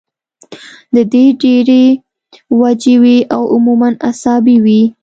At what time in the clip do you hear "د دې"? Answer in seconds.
0.95-1.25